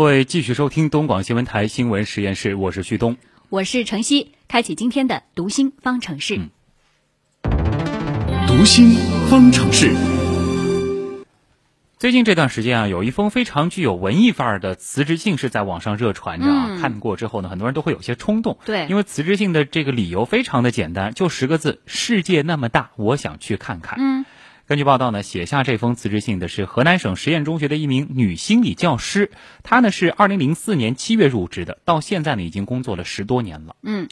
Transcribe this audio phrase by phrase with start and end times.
[0.00, 3.18] 各位继续收听东广新闻台新闻实验室，我是旭东，
[3.50, 6.40] 我是程曦，开启今天的读心方程式。
[8.46, 8.94] 读心
[9.28, 9.94] 方程式。
[11.98, 16.78] 最近这段时间啊，有一封非常具有文艺范儿的辞职信是在网上热传着啊。
[16.80, 18.56] 看过之后呢，很多人都会有些冲动。
[18.64, 23.98] 对，因为辞职信的这个理由非常的简单，就十个字：世界那么大，我想去看看。
[24.00, 24.19] 嗯。
[24.70, 29.32] 根据报道呢，写下这封辞职信的是河南省实验中学的一名女心理教师，
[29.64, 33.74] 她呢是二零零四年七月入职的，到现在呢已经工作了十多年了。
[33.82, 34.08] 嗯，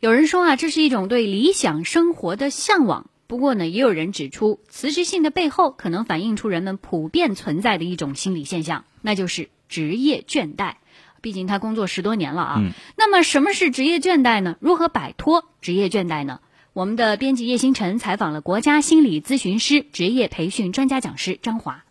[0.00, 3.08] 有人说啊，这是一种对理想生活的向往。
[3.28, 10.72] 不过呢，也有人指出，辞职信的背后可能反映出人们普遍存在的一种心理现象，那就是职业倦怠。
[11.20, 12.56] 毕竟他工作十多年了啊。
[12.58, 12.72] 嗯。
[12.96, 14.56] 那么什么是职业倦怠呢？
[14.58, 16.40] 如何摆脱职业倦怠呢？
[16.80, 21.84] 我们的编辑叶星辰采访了国家心理咨询师职业培训专家讲师张华。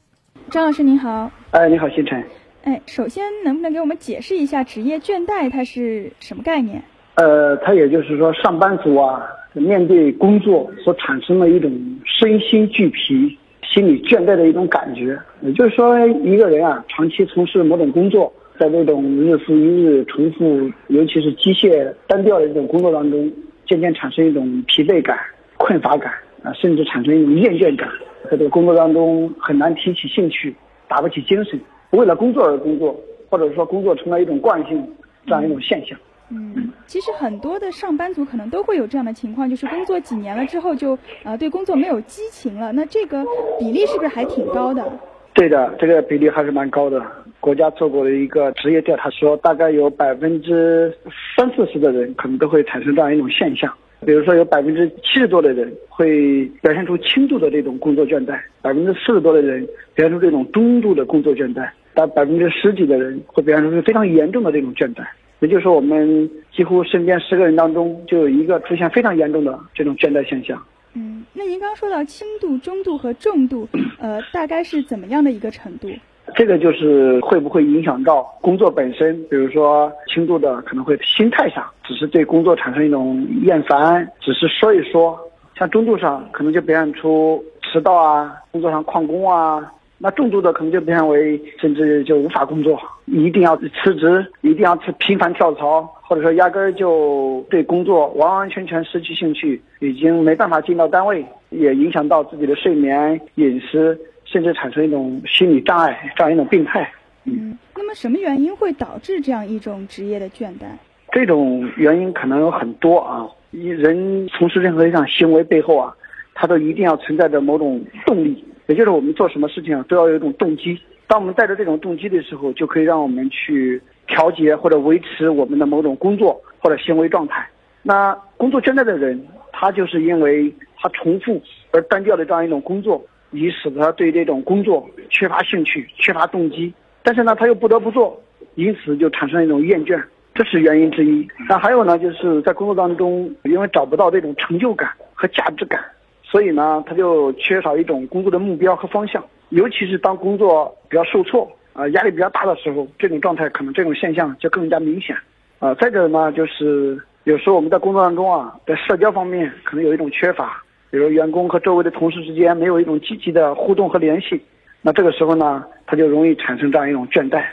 [0.49, 1.29] 张老师您好。
[1.51, 2.23] 哎，你好，星辰。
[2.63, 6.81] 哎，首先能不能给我们解释一下职业倦怠它是什么概念？
[7.17, 9.21] 呃，它也就是说上班族啊，
[9.53, 11.71] 面对工作所产生的一种
[12.03, 13.37] 身心俱疲、
[13.71, 15.15] 心理倦怠的一种感觉。
[15.43, 23.31] 也就是说，一个人啊，长期从事某种工作，在这种日复一日重复，尤其是机械单调的这种工作当中。
[23.69, 25.15] 渐渐产生一种疲惫感、
[25.55, 26.11] 困乏感
[26.43, 27.87] 啊，甚至产生一种厌倦感，
[28.23, 30.55] 在这个工作当中很难提起兴趣，
[30.87, 31.59] 打不起精神，
[31.91, 34.83] 为了工作而工作，或者说工作成了一种惯性，
[35.27, 35.95] 这样一种现象。
[36.31, 42.71] 嗯，其实很多的上班族可能都会有这样的情况，就是工作几年了之后就呃对工作没有激情了。
[42.71, 43.23] 那这个
[43.59, 44.91] 比例是不是还挺高的？
[45.33, 47.01] 对的，这个比例还是蛮高的。
[47.39, 50.93] 国家做过的一个职业调查说，大概有百分之
[51.37, 53.73] 三四十的人可能都会产生这样一种现象。
[54.05, 65.05] 比如说，有百分之七十多的人会表现出轻度的这种工作倦怠，百分之四十多的人表现出这种中度的工作倦怠，但百分之十几的人会表现出非常严重的这种倦怠。
[65.39, 70.61] 也就是说，我们几乎身边十个人当中就有一个出现非常严重的这种倦怠现象。
[70.99, 73.65] 嗯，那您刚说到轻度、中度和重度，
[73.99, 75.89] 呃，大概是怎么样的一个程度？
[76.35, 79.15] 这个就是会不会影响到工作本身？
[79.29, 85.17] 比如说轻度的可能会心态上，只是对工作产生一种厌烦，只是说一说；
[85.57, 89.71] 像中度上可能就表现出迟到啊，工作上旷工啊。
[90.01, 103.95] 那重度的可能就表现为甚至就无法工作，一定要辞职，一定要频繁跳槽，或者说压根儿就对工作完完全全失去兴趣，已经没办法进到单位，也影响到自己的睡眠、饮食。
[104.25, 106.87] 甚至产生一种心理障碍，这样一种病态。
[107.23, 110.67] 嗯，那么什么原因会导致这样一种职业的倦怠？
[111.11, 113.27] 这种原因可能有很多啊。
[113.49, 115.95] 一人从事任何一项行为背后啊，
[116.35, 120.79] 他都一定要存在着某种动力，也就是我们做什么事情啊，都要有一种动机。
[121.07, 127.47] 当我们带着这种动机的时候，就可以让我们去调节或者维持我们的某种工作或者行为状态。
[127.81, 133.01] 那工作倦怠的人，他就是因为他重复而单调的这样一种工作。
[133.31, 138.19] 以使得他对这种工作缺乏兴趣、缺乏动机，但是呢，他又不得不做，
[138.55, 140.03] 因此就产生一种厌倦，
[140.33, 141.27] 这是原因之一。
[141.47, 145.79] 那还有呢，就是在工作当中，因为找不到这种成就感和价值感，
[146.23, 149.23] 所以呢，他就缺少一种工作的目标和方向。
[149.49, 155.15] 尤其是当工作比较受挫啊，压力比较大的时候，这种状态可能这种现象就更加明显。
[155.59, 160.63] 啊，再者呢，就是有时候我们在工作当中啊，在社交方面可能有一种缺乏。
[160.91, 164.41] 比如员工和周围的同事之间没有一种积极的互动和联系，
[164.81, 167.45] 那这个时候呢，他就容易产生这样一种倦怠。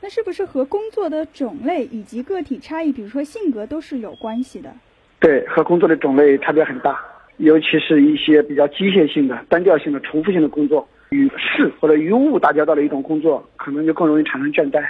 [0.00, 4.70] 那是不是和工作的种类以及个体差异，比如说性格都是有关系的？
[5.18, 7.00] 对，和工作的种类差别很大，
[7.38, 14.82] 尤其是一些比较机械性的、单调性的、重复性的工作，与事或者与物打交道的一种工作，可能就更容易产生倦怠。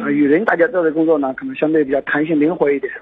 [0.00, 2.92] 啊，与人打交道的工作呢，可能相对比较弹性灵活一点。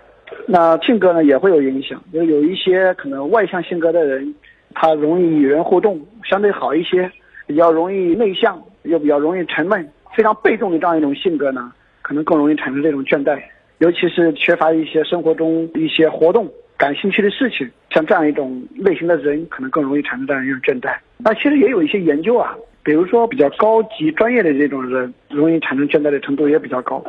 [0.46, 4.34] 那性格呢也会有影响，就有一些可能外向性格的人。
[4.72, 7.10] 他容易与人互动，相对好一些，
[7.44, 13.42] 比较容易内向，又比较容易沉闷，非常被动的这样一种性格呢，可能更容易产生这种倦怠，
[13.78, 20.96] 尤其是缺乏一些生活中一些活动、感兴趣的事情，像这样一种类型的人，可能更容易产生这样一种倦怠。
[21.24, 27.02] 那其实也有一些研究啊，比如说比较高级专业的这种人，容易产生倦怠的程度也比较高。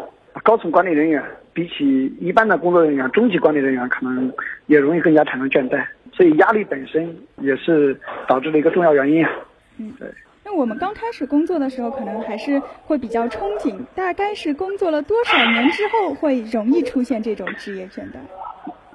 [0.43, 1.21] 高层管理人员
[1.53, 4.31] 比起一般的工作人员，中级管理人员可能
[4.67, 5.85] 也容易更加产生倦怠。
[6.13, 7.97] 所以压力本身也是
[8.27, 9.31] 导致的一个重要原因啊。
[9.77, 10.07] 嗯，对。
[10.43, 13.75] 那我们刚开始工作的时候，可能还是会比较憧憬。
[13.95, 18.17] 大概是工作了多少年之后，会容易出现这种职业倦怠？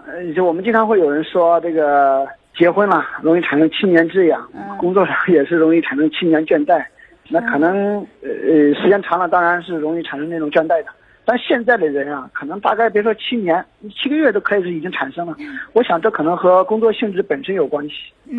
[0.07, 2.27] 呃，就我们经常会有人说，这个
[2.57, 4.49] 结婚了容易产生七年之痒，
[4.79, 6.83] 工作上也是容易产生七年倦怠。
[7.29, 10.87] 那可能呃呃时间长了，当然是容易产生那种倦怠的。
[11.25, 15.35] 但现在的人啊，可能大概别说七年，七个月都开始已经产生了。
[15.73, 17.95] 我想这可能和工作性质本身有关系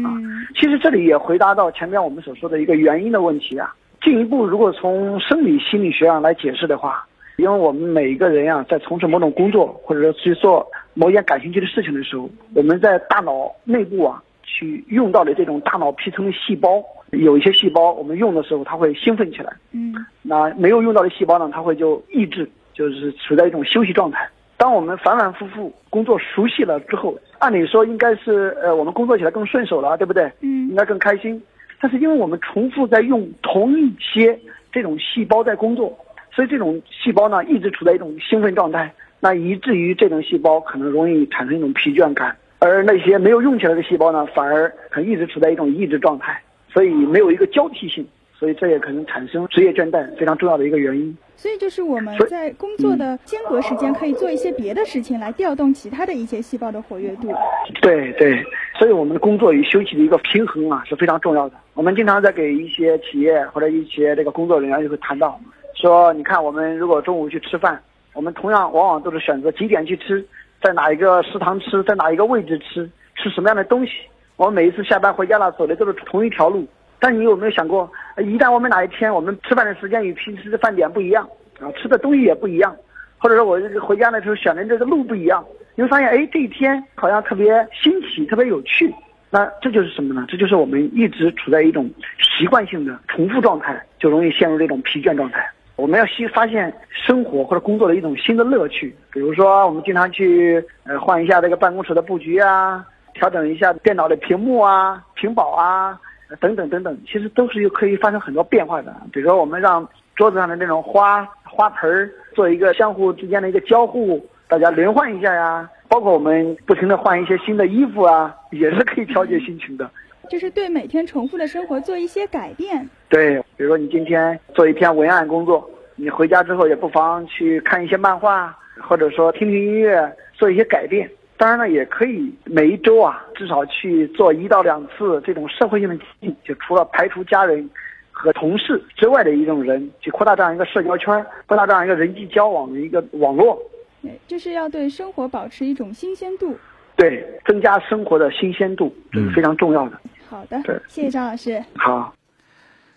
[0.05, 0.07] 啊。
[0.55, 3.75] 其实这里也回答到前面我们所说的一个原因的问题啊。
[4.01, 7.05] 进一步，如果从生理心理学上来解释的话，
[7.35, 10.65] 因为我们每一个人呀，在从事某种工作或者说去做
[10.97, 19.53] 某一件感兴趣的事情的时候，我们在大脑内部啊，去用到的这种大脑皮层的细胞，有一些细胞我们用的时候，它会兴奋起来。
[19.71, 19.93] 嗯。
[20.23, 22.49] 那没有用到的细胞呢，它会就抑制。
[22.73, 24.29] 就是处在一种休息状态。
[24.55, 30.31] 当我们反反复复工作熟悉了之后，按理说应该是呃我们工作起来更顺手了，对不对？
[30.41, 30.69] 嗯。
[30.69, 31.41] 应该更开心。
[31.81, 34.39] 但是因为我们重复在用同一些
[34.71, 35.91] 这种细胞在工作，
[36.31, 46.41] 所以这种细胞呢一直处在一种兴奋状态，那以至于这种细胞可能容易产生一种疲倦感，而那些没有用起来的细胞呢，反而可能一直处在一种抑制状态，
[46.71, 48.07] 所以没有一个交替性。
[48.39, 51.17] 所以这也可能产生职业倦怠非常重要的一个原因。
[51.35, 57.33] 所以就是我们在工作的间隔时间可以做一些别的事情来调动其他的一些细胞的活跃度。
[57.81, 58.45] 对对，
[58.77, 61.55] 所以我们的工作与休息的一个平衡啊是非常重要的。
[61.73, 65.39] 我们经常在给一些企业或者一些这个工作人员就会谈到，
[65.73, 67.81] 说你看我们如果中午去吃饭，
[68.17, 70.25] 我们同样往往都是选择几点去吃，
[70.59, 73.91] 在哪一个食堂吃，在哪一个位置吃，吃什么样的东西。
[74.37, 76.67] 我们每一次下班回家了，走的都是同一条路。
[76.97, 77.87] 但你有没有想过，
[78.17, 81.29] 一旦我们哪一天我们吃饭的时间与平时的饭点不一样，
[81.59, 82.75] 啊，吃的东西也不一样，
[83.19, 88.91] 或者说我回家的时候选的这个路不一样，你会发现，哎，这一天好像特别新奇，特别有趣。
[89.29, 90.25] 那这就是什么呢？
[90.27, 91.87] 这就是我们一直处在一种
[92.19, 95.47] 习惯性的重复状态，就容易陷入这种疲倦状态。
[95.77, 105.97] 我们要新发现生活或者工作的一种新的乐趣，比如说我们经常去呃换一下这个办公室的布局啊，调整一下电脑的屏幕啊、屏保啊。
[106.41, 108.93] 等等等等，其实都是又可以发生很多变化的。
[109.13, 115.69] 比如说，我们让桌子上的那种花花盆儿做一个相互之间的一个交互，大家轮换一下呀。
[115.87, 119.89] 包括我们不停的换一些新的衣服啊，也是可以调节心情的。
[120.29, 122.87] 就是对每天重复的生活做一些改变。
[123.09, 131.09] 对，比如说你今天做一篇文案工作，你回家之后也不妨去看一些漫画，或者说听听音乐，做一些改变。
[131.37, 137.69] 当然了，也可以每一周啊，至少去做一到两次这种社会性的激就除了排除家人
[138.11, 143.57] 和同事之外的一种人，去扩大这样一个社交圈，扩大这样一个人际交往的一个网络。
[144.01, 146.55] 对，就是要对生活保持一种新鲜度。
[146.95, 150.01] 对，增加生活的新鲜度，这是非常重要的。
[150.29, 151.63] 好的，谢谢张老师。
[151.75, 152.13] 好。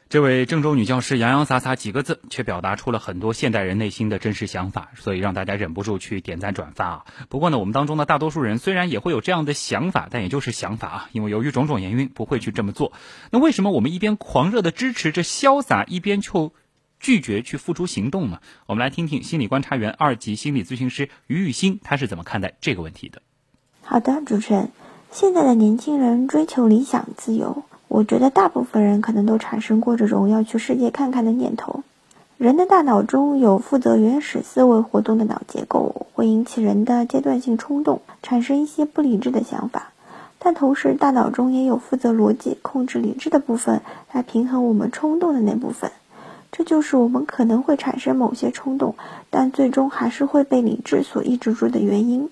[0.08, 7.04] 这位郑州女教师洋洋洒洒几个字，却表达出了很多现代人内心的真实想法，所以让大家忍不住去点赞转发啊。
[7.28, 12.92] 不过呢，我们当中的大多数人虽然也会有这样的想法，但也就是想法啊，因为由于种种原因不会去这么做。
[13.30, 16.52] 那为什么我们一边狂热的支持着潇洒，一边就
[16.98, 18.40] 拒绝去付出行动呢？
[18.66, 23.22] 我们来听听心理观察员、二级心理咨询师于玉欣，他是怎么看待这个问题的。
[23.84, 24.72] 好的，主持人，
[25.12, 27.64] 现在的年轻人追求理想、自由。
[27.88, 31.82] 我觉得大部分人可能都产生过这种要去世界看看的念头。
[32.38, 39.90] 人的大脑中有负责原始思维活动的脑结构，会引起人的阶段性冲动，产生一些不理智的想法。
[40.38, 45.90] 但同时，大脑中也有负责逻辑、控制理智的部分，来平衡我们冲动的那部分。
[46.52, 48.94] 这就是我们可能会产生某些冲动，
[49.28, 52.30] 但最终还是会被理智所抑制住的原因。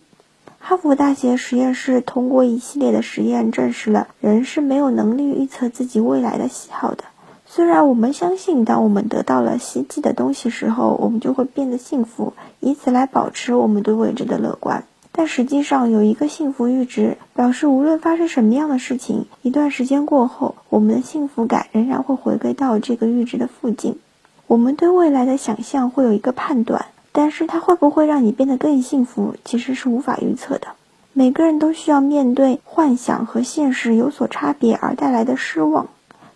[0.58, 7.04] 哈佛大学实验室通过一系列的实验证实了，人是没有能力预测自己未来的喜好的。
[7.46, 14.84] 虽然我们相信，当我们得到了希冀的东西时候，我们就会变得幸福，以此来保持我们对未知的乐观。
[15.10, 23.98] 但实际上，有一个幸福阈值，表示无论发生什么样的事情，一段时间过后，我们的幸福感仍然会回归到这个阈值的附近。
[24.46, 26.86] 我们对未来的想象会有一个判断。
[27.12, 30.68] 但是它会不会让你变得更幸福，其实是无法预测的。
[31.12, 35.88] 每个人都需要面对幻想和现实有所差别而带来的失望。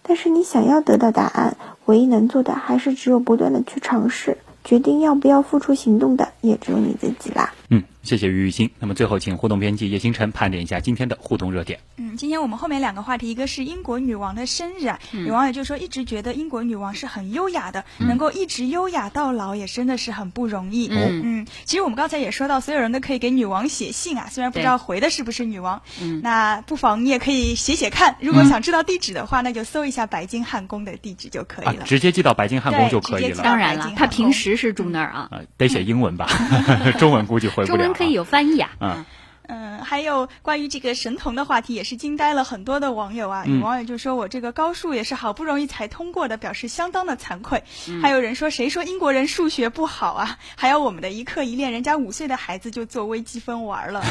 [0.03, 4.39] 但是你想要得到答案，唯一能做的还是只有不断的去尝试。
[4.65, 7.53] 决定要不要付出行动的，也只有你自己啦。
[7.69, 8.71] 嗯，谢谢于玉欣。
[8.79, 11.79] 那么最后，请互动编辑叶星辰盘点一下今天的互动热点。
[11.97, 20.89] 嗯，今天我们后面两个话题，一个是英国女王的生日啊，有网友就说一直觉得英国女王是很优雅的，能够一直优雅到老，也真的是很不容易。
[20.91, 25.81] 嗯嗯，其实我们刚才也说到，所有人都可以给女王写信啊，虽然不知道回的是不是女王。
[26.01, 33.43] 嗯，那不妨你也可以写写看，如果想知道地址的话，那就搜一下白金汉宫的地址就可以了，直接寄到白金汉宫就可以了。
[33.45, 35.31] 当然了，他平时是住那儿啊。
[35.57, 36.27] 得写英文吧，
[36.99, 37.92] 中文估计回不了。
[37.93, 38.71] 可以有翻译啊。
[38.81, 39.05] 嗯。
[39.49, 43.45] 嗯，还有关于这个神童的话题，也是惊呆了很多的网友啊。
[43.47, 47.63] 有网友就说我这个高数也是好不容易才通过的，表示相当的惭愧。
[48.01, 50.39] 还有人说谁说英国人数学不好啊？
[50.57, 54.03] 还有我们的一课一练，人家五岁的孩子就做微积分玩了。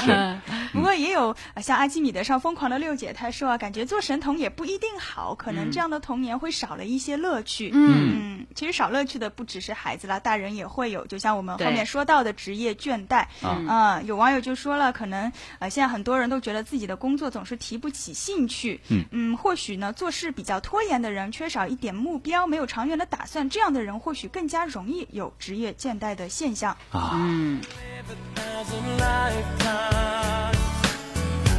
[0.72, 7.70] 不过也有像阿基米德上疯狂的六姐，她说啊，感觉做神童也不一定好，可能这样的童年会少了一些乐趣。
[7.74, 11.06] 嗯，其实少乐趣的不只是孩子啦，大人也会有。
[11.06, 18.78] 就像我们后面说到的职业倦怠，嗯，有网友就说了，可能呃现在很多人都觉得自己的工作总是提不起兴趣。
[18.88, 26.76] 嗯嗯，或许呢做事比较拖延的人，缺少一点目标，没有长远的打算，这样的人或许更加容易有职业倦怠的现象。
[26.92, 27.62] 啊，嗯。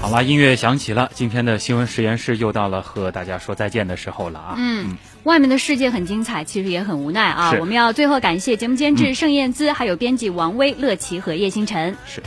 [0.01, 4.55] 好了，音乐响起了，今天的新闻实验室又到了和大家说再见的时候了啊。
[4.57, 7.51] 嗯，外面的世界很精彩，其实也很无奈啊。
[7.59, 11.95] 我们要最后感谢节目监制盛燕姿，还有编辑王威、乐琪和叶星辰。
[12.07, 12.21] 是，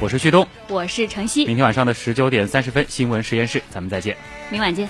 [0.00, 1.46] 我是旭东，我是程曦。
[1.46, 4.16] 明天晚上的十九点三十分，新闻实验室，咱们再见。
[4.50, 4.88] 明晚见。